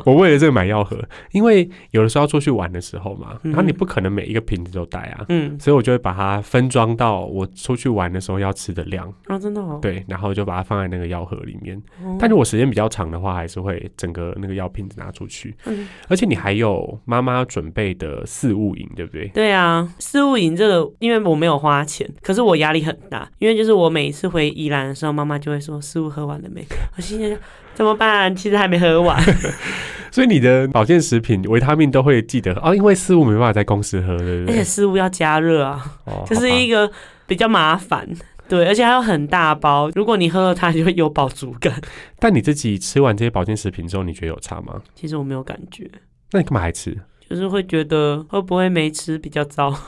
[0.04, 0.98] 我为了这个买药盒，
[1.30, 3.52] 因为有的时候要出去玩的时候嘛，嗯。
[3.52, 9.78] 然后你不可能每一个瓶子都带啊，嗯，所以我就会把它分装到我出去玩的时候要吃的量，啊，真的哦。
[9.80, 11.80] 对，然后就把它放在那个药盒里面。
[12.02, 12.16] 哦。
[12.18, 15.54] 但如果时间比较长的话，还是会整个那个药瓶子拿出去。
[15.66, 15.86] 嗯。
[16.08, 19.28] 而且你还有妈妈准备的四物饮，对不对？
[19.28, 26.64] 对啊，四物饮这个，因为我没有花钱，可是我压力很大，因为就是我每一次回宜兰的时候，妈妈就会说食物喝完了没？
[26.96, 27.38] 我心想
[27.74, 28.34] 怎么办？
[28.34, 29.22] 其实还没喝完。
[30.10, 34.64] 所以你的保健食品、维他命都会记得哦，因为食物没办法在公司喝，对不对而且？
[34.64, 36.90] 食物要加热啊，哦，这是一个
[37.26, 38.08] 比较麻烦。
[38.46, 41.80] 对，而且还有很大包，如果你喝了它，就会有饱足感。
[42.20, 44.80] 但你自己吃完这些保健食品之后，你觉得有差吗？
[44.94, 45.90] 其实我没有感觉，
[46.30, 46.96] 那你干嘛还吃？
[47.34, 49.74] 就是会觉得会不会没吃比较糟？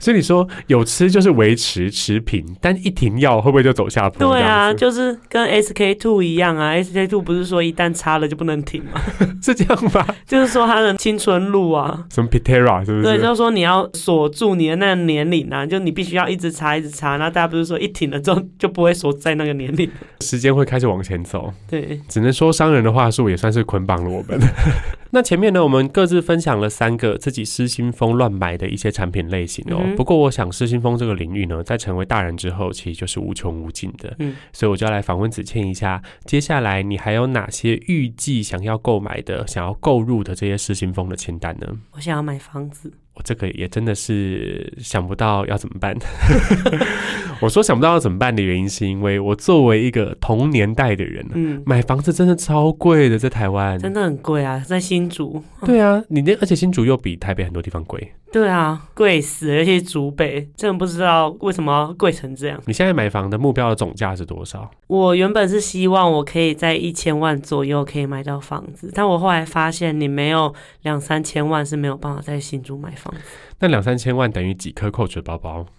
[0.00, 4.32] 所以你说有吃就是维持持平，但一停药会不会就走下坡？
[4.32, 9.00] 对啊，就是跟 SK two 一样啊，SK two 不是说一旦插了就不能停吗？
[9.42, 10.06] 是这样吧？
[10.26, 12.04] 就是说它的青春路啊。
[12.10, 13.22] 什么 Pitera 是不是对，是？
[13.22, 19.88] 就是说你要锁住你的那个年龄啊，就你必须要一直插一直插，那大家不是说一停了之后就不会锁在那个年龄？
[20.20, 24.38] 时间会开始往前走，对，只能说商人的话术也算是捆绑了我们。
[25.12, 29.80] 那前面呢，我们各自分享了三个自己失心疯乱买的一些产品类型哦。
[29.82, 34.14] 嗯不过，我想失心疯这个领域呢，在成为大人之后，其实就是无穷无尽的。
[34.20, 41.66] 嗯，所以我就要来访问子倩一下，接下来你还有哪些预计想要购买的、想要购入的这些失心疯的清单呢？
[41.92, 45.96] 我想要买房子，我这个也真的是想不到要怎么办。
[47.40, 53.78] 我说想不到要怎么办的原因，是因为我作为一个同年代的人，嗯，买房子真的超贵的，在台湾。
[53.78, 55.42] 真的很贵啊，在新竹。
[55.64, 58.12] 对啊，你那而且新竹又比台北很多地方贵。
[58.32, 62.62] 对啊，贵死了，而且竹北，真的不知道为什么要贵成这样。
[62.66, 64.70] 你现在买房的目标的总价是多少？
[64.86, 73.20] 我原本是希望我可以在一千万左右可以买到房子，但我后来发现你没有两三千万是没有办法在新竹买房子，
[73.58, 75.66] 那两三千万等于几颗 Coach 的包包？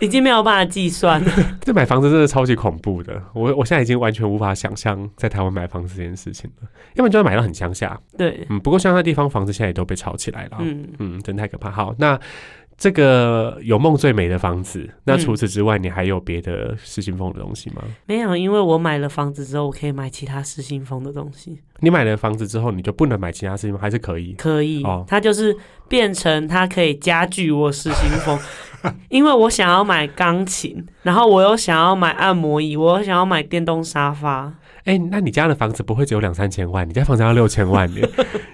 [0.00, 1.30] 已经没有办法计算了。
[1.60, 3.22] 这买房子真的超级恐怖的。
[3.34, 8.00] 我我现在已经完全无法想象在台湾买房子这件事情了，要不然就要买到很乡下。
[8.16, 10.56] 对，嗯，不过乡下地方房子现在也都被炒起来了。
[10.60, 11.70] 嗯，嗯，真太可怕。
[11.70, 12.18] 好，那
[12.80, 17.82] 这个有梦最美的房子，那嗯除此之外，你还有别的失心疯的东西吗？
[18.06, 23.78] 没有，因为我买了房子之后，我可以买其他失心疯的东西，你买了房子之后，你就不能买其他事情吗？
[23.78, 24.32] 还是可以？
[24.32, 25.54] 可以，哦它就是
[25.88, 28.38] 变成它可以加剧我失心疯。
[29.10, 36.88] 因为我想要买钢琴，然后我又想要买按摩椅，我又想要买电动沙发，哎、那你家的房子不会只有两三千万？
[36.88, 38.00] 你家房子要六千万耶，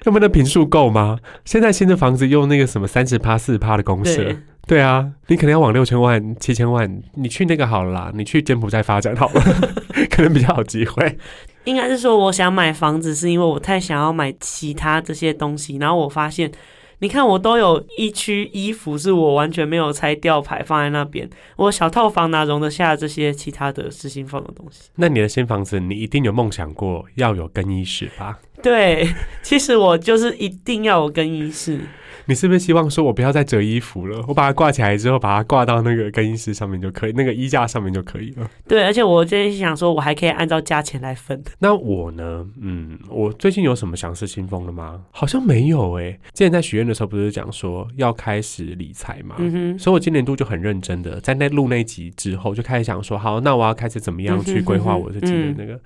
[0.05, 1.19] 要不然那平数够吗？
[1.45, 9.43] 现在新的房子用那个什么三十趴、四十趴的公设对，，对啊，你可能要往六千万、七千万，你去那个好了啦，你去柬埔寨发展好了，
[10.11, 11.19] 可能比较有机会。
[11.65, 16.51] 应该是说我想买房子，是因为我太想要买其他这些东西，然后我发现，
[16.99, 24.89] 你看我都有一区衣服是我完全没有拆吊牌放在那边，我小套房哪容得下这些其他的私心放的东西？
[24.95, 28.39] 那你的新房子，你一定有梦想过要有更衣室吧？
[28.67, 29.09] 对，
[29.43, 31.79] 其实我就是一定要有更衣室。
[32.29, 38.51] 你是不是希望说我不要再折衣服了，我把它挂起来之后，把它挂到那个更衣室上面就可以，那个衣架上面就可以了？
[38.67, 41.41] 对，而且我最近想说，我还可以按照价钱来分。
[41.61, 42.45] 那我呢？
[42.61, 45.03] 嗯，我最近有什么想失心疯的吗？
[45.13, 49.37] 好像没有诶、之前在许愿的时候不是讲说要开始理财嘛？
[49.39, 55.79] 嗯哼，所以我今年度就很认真的，在那录那集之后，就开始想说，好，那我要开始怎么样去规划我自己的那个。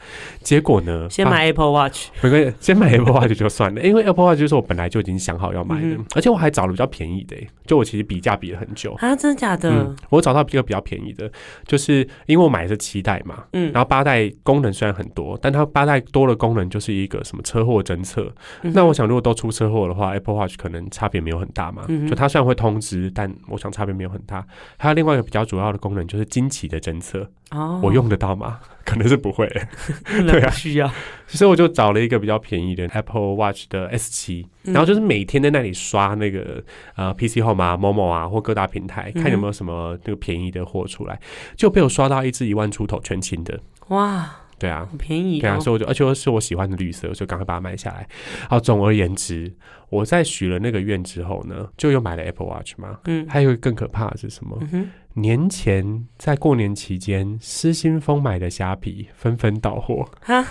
[0.42, 2.06] 结果呢，先买 Apple Watch。
[2.22, 8.92] 没关系，先买 Apple Watch 就算了，因为 Apple Watch 就是我本来就已经想好要买的，嗯而且我还找了比较便宜的、欸，就我其实比价比了很久。
[8.98, 9.68] 啊，真的假的？
[9.68, 11.28] 嗯，我找到一个比较便宜的，
[11.66, 18.32] 就是因为我买的是七代嘛，嗯，然后八代功能虽然很多，但它八代多的功能就是一个什么车祸侦测。
[18.62, 21.86] 嗯那我想，如果都出车祸的话，Apple Watch 可能差别没有很大嘛。
[21.88, 24.46] 嗯就它虽然会通知，但我想差别没有很大。
[24.78, 28.60] 还有另外一个比较主要的功能就是惊奇的侦测，哦，我用得到吗？
[28.90, 29.46] 可能是不会。
[30.26, 30.90] 对啊需要。
[31.26, 36.62] 所以我就找了一个比较便宜的 Apple Watch 的 S 七、嗯然后就是每天在那里刷那个
[36.96, 41.18] 呃 PC Home 啊、某某啊或各大平台，看有嗯没有什么那个便宜的货出来，
[41.56, 43.58] 就被我刷到一只一万出头全勤的。
[43.88, 44.28] 哇，
[44.60, 45.60] 对啊，好便宜对啊，哦。
[45.60, 48.06] 所以我就而且是我喜欢的绿色，我就赶快把它买下来。
[48.48, 49.52] 好，总而言之，
[49.88, 53.00] 我在许了那个愿之后呢，就又买了 Apple Watch 嘛。
[53.06, 54.58] 嗯还有更可怕的是什么？
[54.70, 60.46] 嗯，年前在过年期间失心疯买的虾皮纷纷到货，哈，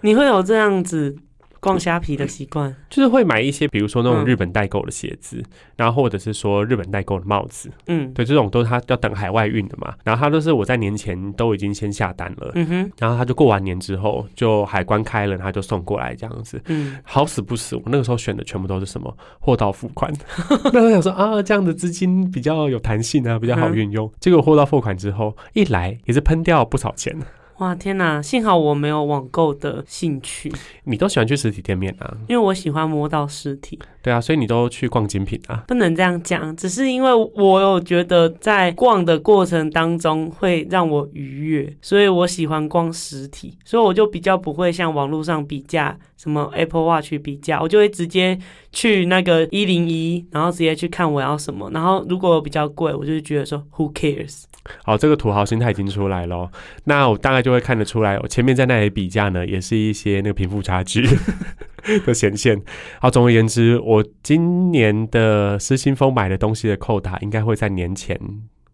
[0.00, 1.16] 你会有这样子
[1.60, 2.74] 逛虾皮的习惯？
[2.88, 5.42] 就是会买一些，比如说那种嗯日本代购的鞋子，
[5.76, 9.94] 然后或者是说日本代购的帽子，嗯对，这种都是他要等海外运的嘛。
[10.04, 16.60] 然后他都是我在年前都已经先下单了，嗯哼然后他就过完年之后就海关开了，他就送过来这样子。
[16.66, 20.12] 嗯，好死不死，我那个时候选的全部都是什么货到付款。
[20.72, 24.10] 那我想说啊，这样的资金比较有弹性啊，比较好运用。
[24.20, 27.16] 结果货到付款之后，一来也是喷掉不少钱。
[27.58, 28.22] 哇天哪！
[28.22, 30.52] 幸好我没有网购的兴趣，
[30.84, 32.16] 你都喜欢去实体店面啊？
[32.28, 33.76] 因为我喜欢摸到实体。
[34.00, 35.64] 对啊，所以你都去逛精品啊？
[35.66, 48.38] 不能这样讲，只是因为我有觉得在逛的过程当中会让我愉悦，所以我喜欢逛实体，所以我就比较不会像网络上比价，什么 Apple Watch 比价，我就会直接
[48.70, 54.44] 去那个一零一，然后直接去看我要什么，然后如果比较贵，我就觉得说 Who cares？
[54.84, 56.50] 好，这个土豪心态已经出来了哦。
[56.84, 61.06] 那我大概就会看得出来，我前面在那里比价呢，也是一些那个贫富差距
[62.06, 62.60] 的显现。
[63.00, 68.18] 好，总而言之，我今年的失心疯买的东西的扣打，应该会在年前。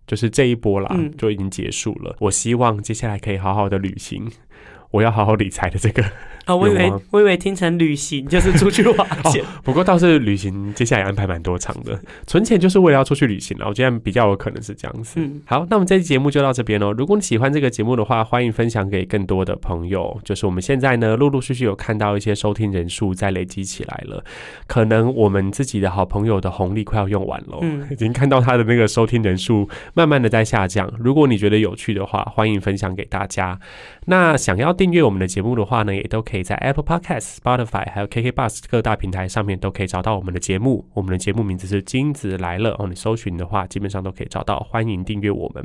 [0.06, 2.14] 就是这一波啦，嗯就已经结束了。
[2.20, 4.30] 我希望接下来可以好好的旅行，
[4.94, 6.04] 我要好好理财的这个。
[6.44, 13.66] 啊，我以为我以为听成旅行就是出去花钱， 不过倒是旅行接下来安排蛮多场的，存钱就是为了要出去旅行了。
[13.66, 15.14] 我觉得比较有可能是这样子。
[15.16, 16.92] 嗯，好，那我们这期节目就到这边哦。
[16.92, 20.20] 如果你喜欢这个节目的话，欢迎分享给更多的朋友。
[20.22, 24.22] 就是我们现在呢，陆陆续续有看到一些收听人数在累积起来了，
[24.66, 30.92] 可能我们自己的好朋友的红利快要用完了，嗯已经看到他的那个收听人数慢慢的在下降。
[30.98, 33.58] 如果你觉得有趣的话，欢迎分享给大家。
[34.04, 40.86] 那想要订订阅我们的节目的话呢，也都可以在 Apple Podcast、Spotify 还有 KK Bus 各大平台上面都可以找到我们的节目。
[40.92, 44.60] 我们的节目名字是《金子来了》哦，你搜寻的话，基本上都可以找到。
[44.60, 45.64] 欢迎订阅我们。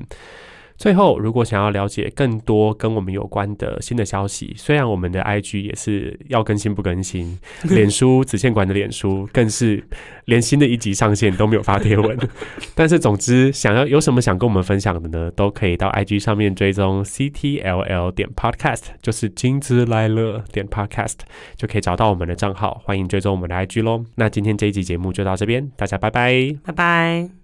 [0.79, 7.37] 最后，如果想要了解更多跟我们有关的新的消息，虽然我们的 IG 也是要更新不更新，
[7.69, 9.83] 脸书子线馆的脸书更是
[10.23, 12.17] 连新的一集上线都没有发贴文，
[12.73, 21.17] 但是总之想要有什么想跟我们分享的呢，都可以到 IG 上面追踪 CTLL 点 Podcast，就是金子来了点 Podcast，
[21.57, 24.05] 就可以找到我们的账号，欢迎追踪我们的 IG 喽。
[24.15, 26.55] 那今天这一集节目就到这边，大家拜拜。
[26.63, 27.29] 拜拜。